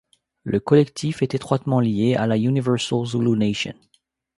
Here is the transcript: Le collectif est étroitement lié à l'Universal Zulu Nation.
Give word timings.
Le 0.45 0.59
collectif 0.59 1.21
est 1.21 1.35
étroitement 1.35 1.79
lié 1.79 2.15
à 2.15 2.25
l'Universal 2.25 3.05
Zulu 3.05 3.37
Nation. 3.37 3.75